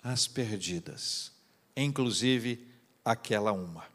[0.03, 1.33] as perdidas,
[1.77, 2.67] inclusive
[3.05, 3.90] aquela uma.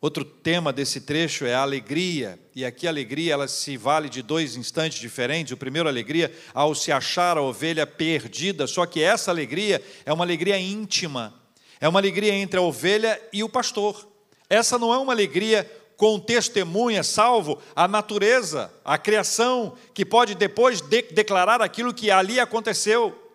[0.00, 4.22] Outro tema desse trecho é a alegria, e aqui a alegria ela se vale de
[4.22, 5.52] dois instantes diferentes.
[5.52, 10.10] O primeiro, a alegria ao se achar a ovelha perdida, só que essa alegria é
[10.10, 11.34] uma alegria íntima,
[11.78, 14.08] é uma alegria entre a ovelha e o pastor.
[14.48, 20.80] Essa não é uma alegria com testemunha, salvo a natureza, a criação, que pode depois
[20.80, 23.29] de declarar aquilo que ali aconteceu.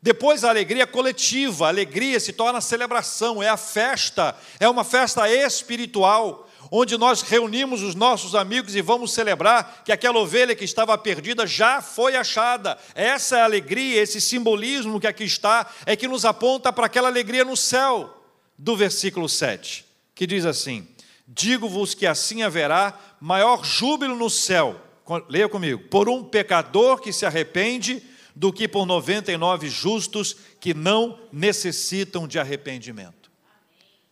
[0.00, 5.28] Depois a alegria coletiva, a alegria se torna celebração, é a festa, é uma festa
[5.28, 10.96] espiritual, onde nós reunimos os nossos amigos e vamos celebrar que aquela ovelha que estava
[10.96, 12.78] perdida já foi achada.
[12.94, 17.08] Essa é a alegria, esse simbolismo que aqui está, é que nos aponta para aquela
[17.08, 18.22] alegria no céu,
[18.56, 19.84] do versículo 7,
[20.14, 20.86] que diz assim:
[21.26, 24.80] Digo-vos que assim haverá maior júbilo no céu,
[25.28, 28.00] leia comigo, por um pecador que se arrepende
[28.38, 33.32] do que por 99 justos que não necessitam de arrependimento.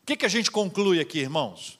[0.03, 1.79] O que, que a gente conclui aqui, irmãos?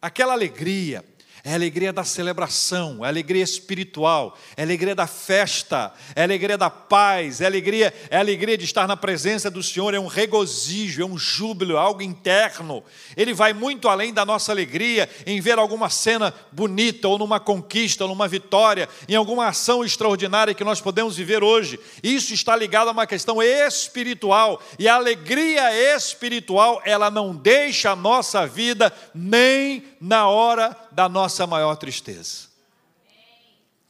[0.00, 1.02] Aquela alegria
[1.46, 6.22] é a alegria da celebração, é a alegria espiritual, é a alegria da festa, é
[6.22, 9.62] a alegria da paz, é a alegria, é a alegria de estar na presença do
[9.62, 12.82] Senhor, é um regozijo, é um júbilo, é algo interno.
[13.16, 18.02] Ele vai muito além da nossa alegria em ver alguma cena bonita, ou numa conquista,
[18.02, 21.78] ou numa vitória, em alguma ação extraordinária que nós podemos viver hoje.
[22.02, 27.96] Isso está ligado a uma questão espiritual, e a alegria espiritual, ela não deixa a
[27.96, 32.46] nossa vida nem na hora da nossa maior tristeza.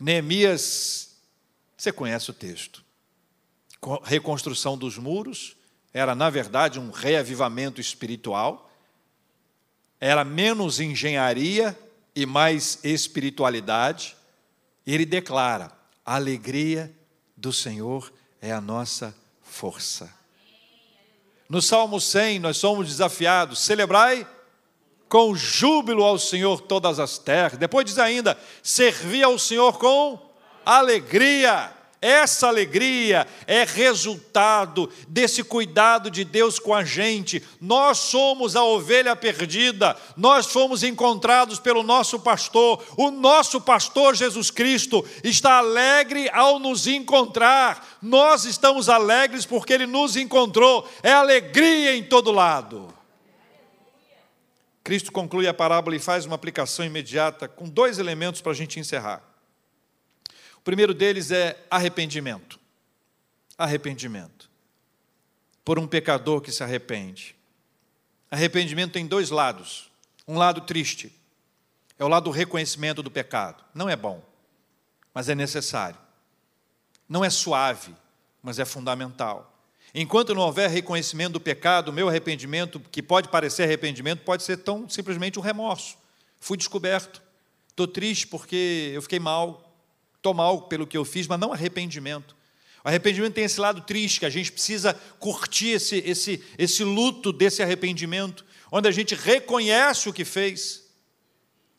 [0.01, 1.17] Neemias,
[1.77, 2.83] você conhece o texto.
[4.03, 5.55] Reconstrução dos muros
[5.93, 8.71] era, na verdade, um reavivamento espiritual,
[10.01, 11.79] era menos engenharia
[12.15, 14.17] e mais espiritualidade.
[14.87, 15.71] Ele declara:
[16.05, 16.95] a alegria
[17.37, 20.13] do Senhor é a nossa força.
[21.49, 24.27] No Salmo 100, nós somos desafiados: celebrai
[25.09, 27.59] com júbilo ao Senhor todas as terras.
[27.59, 30.19] Depois diz ainda: servir ao Senhor com
[30.65, 31.73] alegria.
[32.01, 37.43] Essa alegria é resultado desse cuidado de Deus com a gente.
[37.61, 42.85] Nós somos a ovelha perdida, nós fomos encontrados pelo nosso pastor.
[42.99, 47.85] O nosso pastor Jesus Cristo está alegre ao nos encontrar.
[48.03, 50.87] Nós estamos alegres porque ele nos encontrou.
[51.03, 52.96] É alegria em todo lado.
[54.87, 58.79] Cristo conclui a parábola e faz uma aplicação imediata com dois elementos para a gente
[58.79, 59.21] encerrar.
[60.59, 62.57] O primeiro deles é arrependimento.
[63.59, 64.49] Arrependimento.
[65.65, 67.35] Por um pecador que se arrepende.
[68.31, 69.91] Arrependimento tem dois lados.
[70.25, 71.13] Um lado triste,
[71.99, 73.65] é o lado do reconhecimento do pecado.
[73.75, 74.25] Não é bom,
[75.13, 75.99] mas é necessário.
[77.09, 77.93] Não é suave,
[78.41, 79.53] mas é fundamental.
[79.99, 84.59] Enquanto não houver reconhecimento do pecado, o meu arrependimento, que pode parecer arrependimento, pode ser
[84.59, 85.97] tão simplesmente um remorso.
[86.39, 87.23] Fui descoberto,
[87.71, 89.75] estou triste porque eu fiquei mal,
[90.15, 92.37] estou mal pelo que eu fiz, mas não arrependimento.
[92.85, 97.33] O arrependimento tem esse lado triste, que a gente precisa curtir esse, esse, esse luto
[97.33, 100.91] desse arrependimento, onde a gente reconhece o que fez,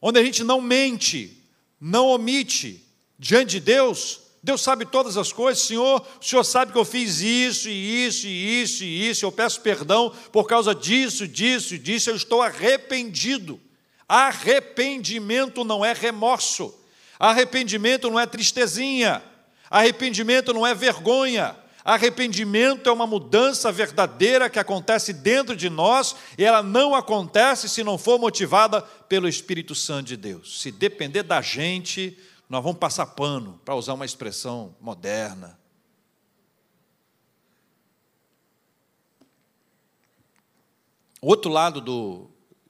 [0.02, 1.44] onde a gente não mente,
[1.80, 2.84] não omite
[3.20, 7.20] diante de Deus Deus sabe todas as coisas, Senhor, o Senhor sabe que eu fiz
[7.20, 12.10] isso, e isso, e isso, e isso, eu peço perdão por causa disso, disso disso,
[12.10, 13.60] eu estou arrependido.
[14.08, 16.74] Arrependimento não é remorso,
[17.20, 19.22] arrependimento não é tristezinha,
[19.70, 26.46] arrependimento não é vergonha, arrependimento é uma mudança verdadeira que acontece dentro de nós e
[26.46, 30.62] ela não acontece se não for motivada pelo Espírito Santo de Deus.
[30.62, 32.18] Se depender da gente,
[32.50, 35.60] nós vamos passar pano, para usar uma expressão moderna.
[41.22, 42.30] O outro lado do,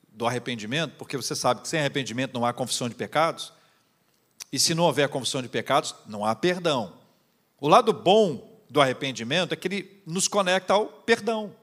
[0.10, 3.54] do arrependimento, porque você sabe que sem arrependimento não há confissão de pecados,
[4.52, 6.94] e se não houver confissão de pecados, não há perdão.
[7.60, 11.56] O lado bom do arrependimento é que ele nos conecta ao perdão.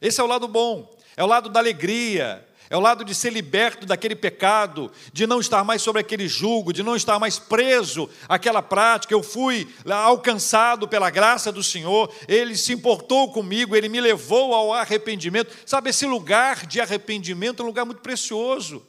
[0.00, 3.30] Esse é o lado bom, é o lado da alegria, é o lado de ser
[3.30, 8.08] liberto daquele pecado, de não estar mais sobre aquele jugo, de não estar mais preso
[8.28, 9.12] àquela prática.
[9.12, 14.72] Eu fui alcançado pela graça do Senhor, Ele se importou comigo, Ele me levou ao
[14.72, 15.54] arrependimento.
[15.66, 18.84] Sabe, esse lugar de arrependimento é um lugar muito precioso,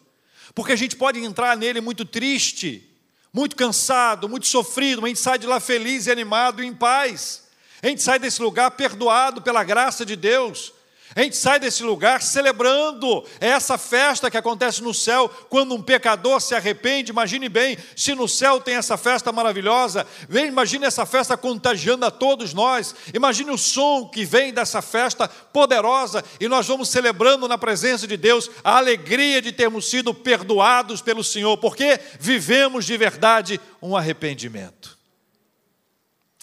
[0.54, 2.90] porque a gente pode entrar nele muito triste,
[3.34, 6.74] muito cansado, muito sofrido, mas a gente sai de lá feliz e animado e em
[6.74, 7.44] paz.
[7.84, 10.75] A gente sai desse lugar perdoado pela graça de Deus.
[11.18, 16.42] A gente sai desse lugar celebrando essa festa que acontece no céu quando um pecador
[16.42, 17.14] se arrepende.
[17.14, 22.12] Imagine bem, se no céu tem essa festa maravilhosa, vem, imagine essa festa contagiando a
[22.12, 22.94] todos nós.
[23.14, 28.18] Imagine o som que vem dessa festa poderosa e nós vamos celebrando na presença de
[28.18, 34.98] Deus a alegria de termos sido perdoados pelo Senhor, porque vivemos de verdade um arrependimento.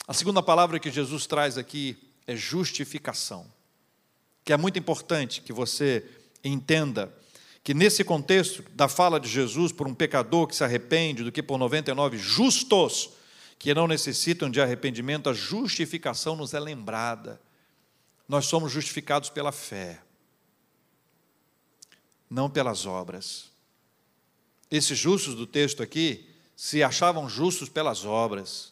[0.08, 1.94] A segunda palavra que Jesus traz aqui
[2.26, 3.51] é justificação
[4.44, 6.04] que é muito importante que você
[6.42, 7.12] entenda
[7.64, 11.42] que nesse contexto da fala de Jesus por um pecador que se arrepende do que
[11.42, 13.10] por 99 justos
[13.58, 17.40] que não necessitam de arrependimento, a justificação nos é lembrada.
[18.28, 20.02] Nós somos justificados pela fé,
[22.28, 23.52] não pelas obras.
[24.68, 28.71] Esses justos do texto aqui se achavam justos pelas obras.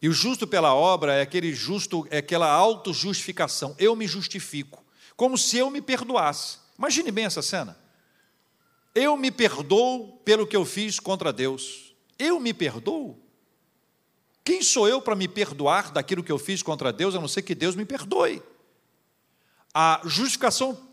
[0.00, 3.74] E o justo pela obra é aquele justo, é aquela autojustificação.
[3.78, 4.84] Eu me justifico,
[5.16, 6.58] como se eu me perdoasse.
[6.78, 7.76] Imagine bem essa cena.
[8.94, 11.94] Eu me perdoo pelo que eu fiz contra Deus.
[12.18, 13.18] Eu me perdoo?
[14.44, 17.42] Quem sou eu para me perdoar daquilo que eu fiz contra Deus, a não ser
[17.42, 18.42] que Deus me perdoe?
[19.74, 20.88] A justificação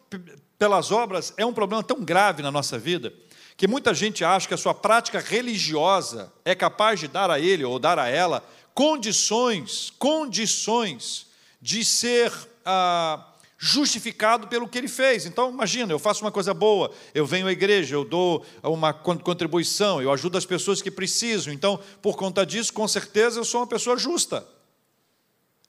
[0.58, 3.14] pelas obras é um problema tão grave na nossa vida
[3.58, 7.64] que muita gente acha que a sua prática religiosa é capaz de dar a ele
[7.64, 8.44] ou dar a ela
[8.76, 11.28] condições, condições
[11.62, 12.32] de ser
[12.66, 13.26] ah,
[13.58, 15.26] justificado pelo que ele fez.
[15.26, 20.02] Então, imagina, eu faço uma coisa boa, eu venho à igreja, eu dou uma contribuição,
[20.02, 21.54] eu ajudo as pessoas que precisam.
[21.54, 24.46] Então, por conta disso, com certeza eu sou uma pessoa justa.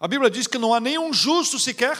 [0.01, 1.97] A Bíblia diz que não há nenhum justo sequer.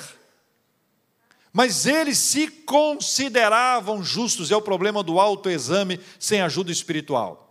[1.53, 7.46] Mas eles se consideravam justos, é o problema do autoexame sem ajuda espiritual.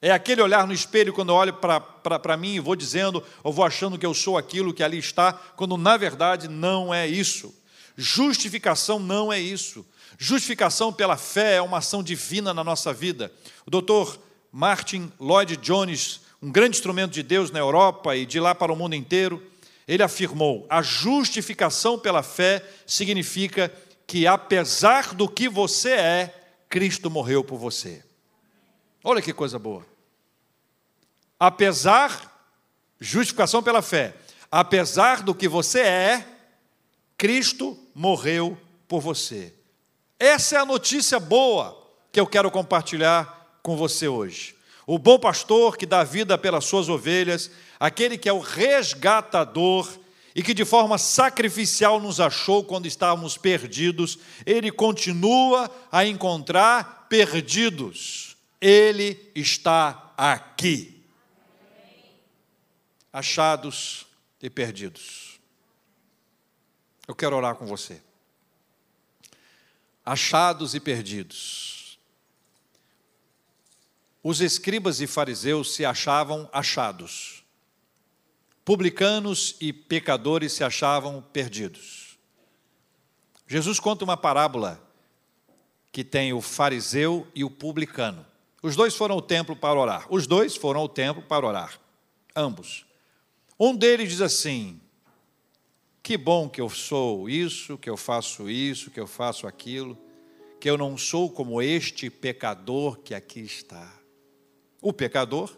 [0.00, 3.64] É aquele olhar no espelho quando eu olho para mim e vou dizendo, ou vou
[3.64, 7.52] achando que eu sou aquilo que ali está, quando na verdade não é isso.
[7.96, 9.84] Justificação não é isso.
[10.16, 13.32] Justificação pela fé é uma ação divina na nossa vida.
[13.66, 14.18] O doutor
[14.52, 18.76] Martin Lloyd Jones, um grande instrumento de Deus na Europa e de lá para o
[18.76, 19.42] mundo inteiro,
[19.86, 23.72] ele afirmou: a justificação pela fé significa
[24.06, 26.34] que, apesar do que você é,
[26.68, 28.07] Cristo morreu por você.
[29.02, 29.86] Olha que coisa boa.
[31.38, 32.50] Apesar,
[33.00, 34.14] justificação pela fé,
[34.50, 36.26] apesar do que você é,
[37.16, 39.54] Cristo morreu por você.
[40.18, 41.76] Essa é a notícia boa
[42.10, 44.56] que eu quero compartilhar com você hoje.
[44.86, 49.88] O bom pastor que dá vida pelas suas ovelhas aquele que é o resgatador
[50.34, 58.27] e que de forma sacrificial nos achou quando estávamos perdidos, ele continua a encontrar perdidos.
[58.60, 61.04] Ele está aqui.
[63.12, 64.06] Achados
[64.40, 65.40] e perdidos.
[67.06, 68.02] Eu quero orar com você.
[70.04, 71.98] Achados e perdidos.
[74.22, 77.38] Os escribas e fariseus se achavam achados
[78.68, 82.18] publicanos e pecadores se achavam perdidos.
[83.46, 84.78] Jesus conta uma parábola
[85.90, 88.26] que tem o fariseu e o publicano.
[88.62, 90.06] Os dois foram ao templo para orar.
[90.10, 91.80] Os dois foram ao templo para orar.
[92.34, 92.84] Ambos.
[93.58, 94.80] Um deles diz assim:
[96.02, 99.96] Que bom que eu sou isso, que eu faço isso, que eu faço aquilo,
[100.60, 103.94] que eu não sou como este pecador que aqui está.
[104.80, 105.56] O pecador,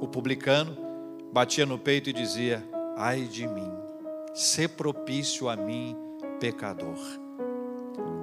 [0.00, 0.76] o publicano,
[1.32, 2.62] batia no peito e dizia:
[2.96, 3.72] Ai de mim,
[4.34, 5.96] ser propício a mim,
[6.38, 6.98] pecador.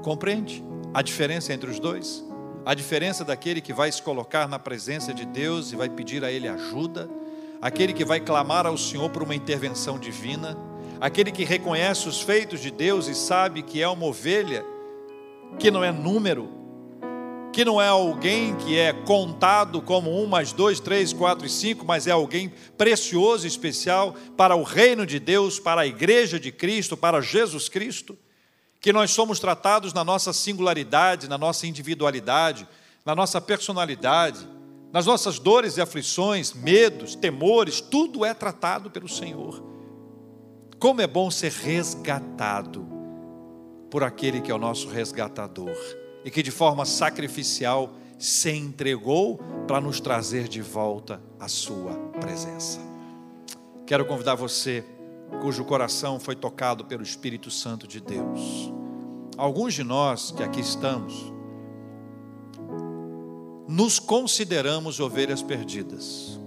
[0.03, 0.63] Compreende
[0.93, 2.28] a diferença entre os dois?
[2.69, 6.31] A diferença daquele que vai se colocar na presença de Deus e vai pedir a
[6.31, 7.09] Ele ajuda,
[7.59, 10.55] aquele que vai clamar ao Senhor por uma intervenção divina,
[11.01, 14.63] aquele que reconhece os feitos de Deus e sabe que é uma ovelha,
[15.57, 16.47] que não é número,
[17.51, 21.83] que não é alguém que é contado como um, mais dois, três, quatro e cinco,
[21.83, 26.51] mas é alguém precioso e especial para o reino de Deus, para a igreja de
[26.51, 28.15] Cristo, para Jesus Cristo,
[28.79, 32.67] que nós somos tratados na nossa singularidade, na nossa individualidade,
[33.05, 34.47] na nossa personalidade,
[34.91, 39.63] nas nossas dores e aflições, medos, temores, tudo é tratado pelo Senhor.
[40.79, 42.87] Como é bom ser resgatado
[43.91, 45.75] por aquele que é o nosso resgatador
[46.23, 52.79] e que de forma sacrificial se entregou para nos trazer de volta a sua presença.
[53.85, 54.83] Quero convidar você,
[55.41, 58.71] cujo coração foi tocado pelo Espírito Santo de Deus.
[59.37, 61.33] Alguns de nós que aqui estamos,
[63.67, 66.39] nos consideramos ovelhas perdidas.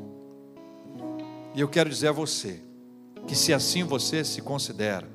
[1.54, 2.62] E eu quero dizer a você
[3.26, 5.08] que se assim você se considera,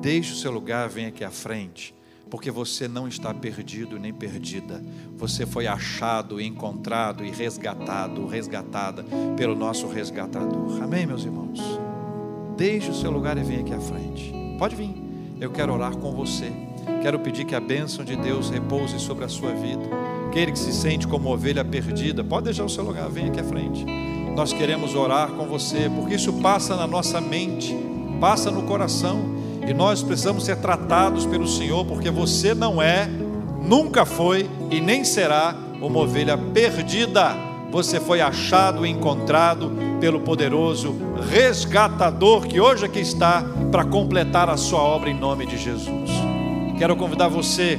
[0.00, 1.94] deixe o seu lugar, venha aqui à frente
[2.30, 4.82] porque você não está perdido nem perdida.
[5.16, 9.04] Você foi achado, encontrado e resgatado, resgatada
[9.36, 10.80] pelo nosso resgatador.
[10.82, 11.60] Amém, meus irmãos?
[12.60, 14.34] Deixe o seu lugar e venha aqui à frente.
[14.58, 14.94] Pode vir.
[15.40, 16.52] Eu quero orar com você.
[17.00, 19.80] Quero pedir que a bênção de Deus repouse sobre a sua vida.
[20.28, 23.44] Aquele que se sente como ovelha perdida, pode deixar o seu lugar, venha aqui à
[23.44, 23.82] frente.
[24.36, 27.74] Nós queremos orar com você, porque isso passa na nossa mente,
[28.20, 29.22] passa no coração
[29.66, 33.08] e nós precisamos ser tratados pelo Senhor, porque você não é,
[33.62, 37.49] nunca foi e nem será uma ovelha perdida.
[37.70, 40.96] Você foi achado e encontrado pelo poderoso
[41.30, 46.10] resgatador que hoje aqui está para completar a sua obra em nome de Jesus.
[46.78, 47.78] Quero convidar você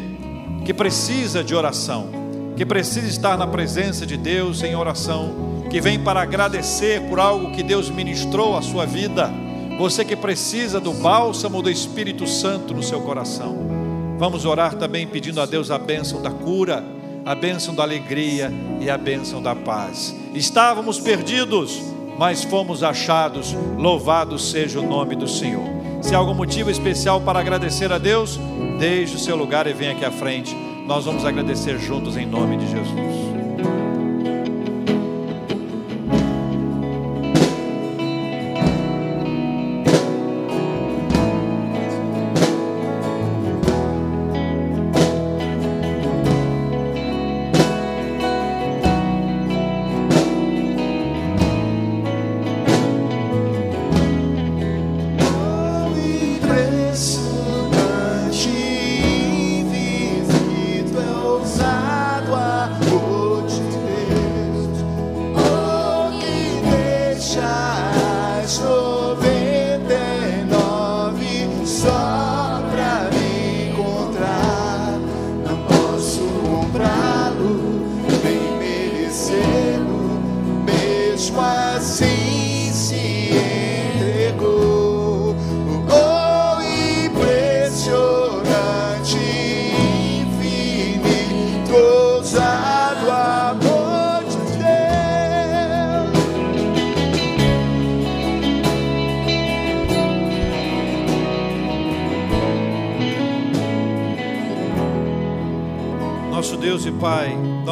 [0.63, 2.07] que precisa de oração,
[2.55, 7.51] que precisa estar na presença de Deus em oração, que vem para agradecer por algo
[7.51, 9.29] que Deus ministrou à sua vida
[9.81, 13.57] você que precisa do bálsamo do Espírito Santo no seu coração.
[14.19, 16.83] Vamos orar também pedindo a Deus a bênção da cura,
[17.25, 20.15] a bênção da alegria e a bênção da paz.
[20.33, 21.81] Estávamos perdidos,
[22.17, 23.55] mas fomos achados.
[23.77, 25.65] Louvado seja o nome do Senhor.
[26.01, 28.39] Se há algum motivo especial para agradecer a Deus,
[28.79, 30.55] deixe o seu lugar e venha aqui à frente.
[30.87, 33.30] Nós vamos agradecer juntos em nome de Jesus.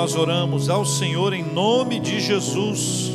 [0.10, 3.12] Nós oramos ao Senhor em nome de Jesus.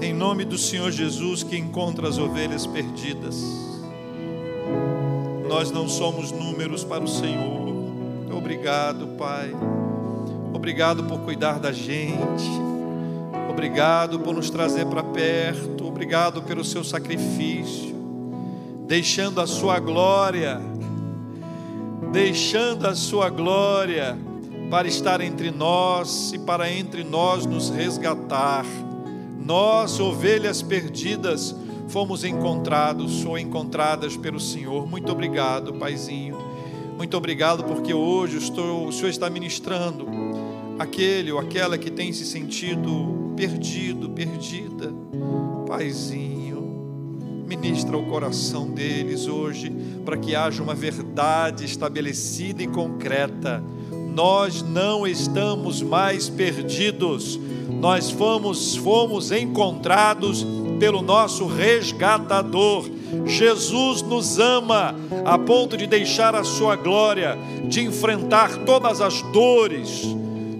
[0.00, 3.36] Em nome do Senhor Jesus que encontra as ovelhas perdidas.
[5.46, 7.68] Nós não somos números para o Senhor.
[8.34, 9.54] Obrigado, Pai.
[10.54, 12.48] Obrigado por cuidar da gente.
[13.50, 15.86] Obrigado por nos trazer para perto.
[15.86, 17.94] Obrigado pelo seu sacrifício.
[18.86, 20.58] Deixando a sua glória.
[22.10, 24.16] Deixando a sua glória
[24.70, 28.64] para estar entre nós e para entre nós nos resgatar.
[29.44, 31.54] Nós, ovelhas perdidas,
[31.88, 34.88] fomos encontrados ou encontradas pelo Senhor.
[34.88, 36.36] Muito obrigado, Paizinho.
[36.96, 40.06] Muito obrigado porque hoje estou, o Senhor está ministrando
[40.78, 44.92] aquele ou aquela que tem se sentido perdido, perdida.
[45.68, 49.70] Paizinho, ministra o coração deles hoje
[50.04, 53.62] para que haja uma verdade estabelecida e concreta
[54.16, 57.38] nós não estamos mais perdidos,
[57.68, 60.42] nós fomos, fomos encontrados
[60.80, 62.88] pelo nosso resgatador.
[63.26, 67.36] Jesus nos ama a ponto de deixar a sua glória,
[67.68, 70.00] de enfrentar todas as dores,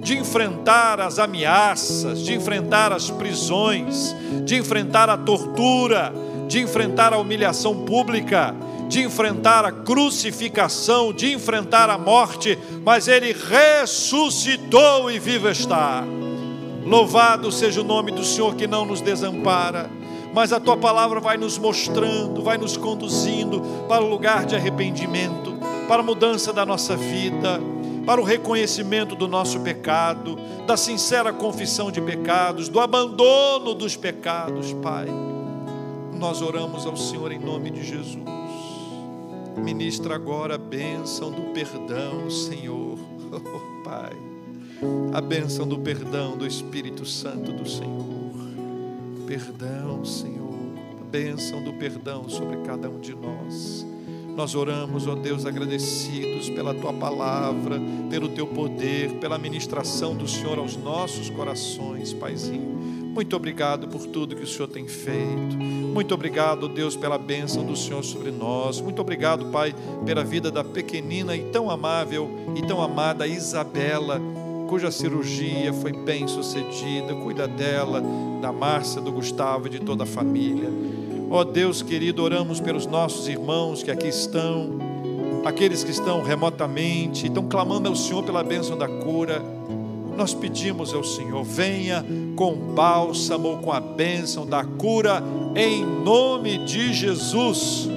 [0.03, 6.13] de enfrentar as ameaças, de enfrentar as prisões, de enfrentar a tortura,
[6.47, 8.55] de enfrentar a humilhação pública
[8.89, 16.05] de enfrentar a crucificação, de enfrentar a morte, mas ele ressuscitou e vivo está.
[16.85, 19.91] Louvado seja o nome do Senhor que não nos desampara,
[20.33, 25.57] mas a tua palavra vai nos mostrando, vai nos conduzindo para o lugar de arrependimento,
[25.89, 27.61] para a mudança da nossa vida,
[28.07, 34.73] para o reconhecimento do nosso pecado, da sincera confissão de pecados, do abandono dos pecados,
[34.75, 35.09] Pai.
[36.13, 38.46] Nós oramos ao Senhor em nome de Jesus.
[39.57, 42.99] Ministra agora a bênção do perdão, Senhor.
[43.29, 44.13] Oh, Pai.
[45.13, 48.33] A bênção do perdão do Espírito Santo do Senhor.
[49.27, 50.55] Perdão, Senhor.
[51.01, 53.85] A bênção do perdão sobre cada um de nós.
[54.37, 57.81] Nós oramos, ó Deus, agradecidos pela tua palavra,
[58.11, 62.76] pelo teu poder, pela ministração do Senhor aos nossos corações, Paizinho.
[63.17, 65.57] Muito obrigado por tudo que o Senhor tem feito.
[65.57, 68.79] Muito obrigado, Deus, pela bênção do Senhor sobre nós.
[68.79, 74.21] Muito obrigado, Pai, pela vida da pequenina e tão amável e tão amada Isabela,
[74.69, 77.15] cuja cirurgia foi bem sucedida.
[77.15, 78.03] Cuida dela,
[78.43, 80.69] da Márcia, do Gustavo e de toda a família.
[81.31, 84.79] Ó oh, Deus querido, oramos pelos nossos irmãos que aqui estão,
[85.43, 89.43] aqueles que estão remotamente, estão clamando ao Senhor pela bênção da cura
[90.17, 92.05] nós pedimos ao Senhor, venha
[92.37, 95.23] com bálsamo, com a bênção da cura,
[95.57, 97.89] em nome de Jesus.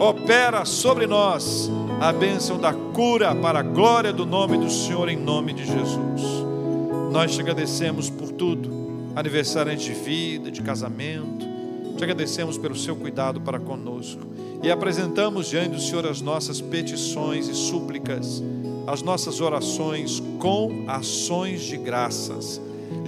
[0.00, 1.70] Opera sobre nós
[2.00, 6.22] a bênção da cura para a glória do nome do Senhor, em nome de Jesus.
[7.12, 8.70] Nós te agradecemos por tudo,
[9.16, 11.46] aniversário de vida, de casamento,
[11.96, 14.22] te agradecemos pelo seu cuidado para conosco
[14.62, 18.42] e apresentamos diante do Senhor as nossas petições e súplicas
[18.88, 22.58] as nossas orações com ações de graças.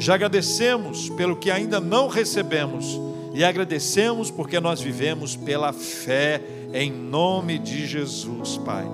[0.00, 2.98] Já agradecemos pelo que ainda não recebemos
[3.34, 6.40] e agradecemos porque nós vivemos pela fé
[6.72, 8.86] em nome de Jesus, Pai.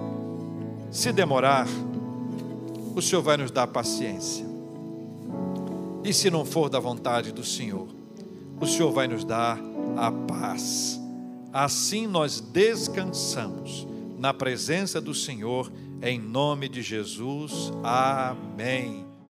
[0.91, 1.69] Se demorar,
[2.93, 4.45] o Senhor vai nos dar paciência.
[6.03, 7.87] E se não for da vontade do Senhor,
[8.61, 9.61] o Senhor vai nos dar
[9.97, 11.01] a paz.
[11.53, 13.87] Assim nós descansamos
[14.19, 15.71] na presença do Senhor
[16.03, 19.06] Em nome de Jesus, amém.